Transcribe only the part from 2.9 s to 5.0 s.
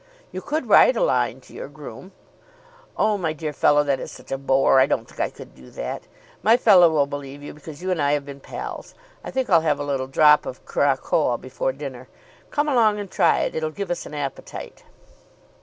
"Oh, my dear fellow, that is such a bore; I